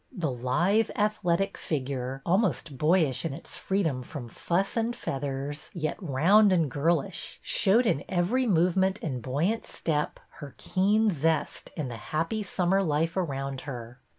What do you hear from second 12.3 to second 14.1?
summer life around her.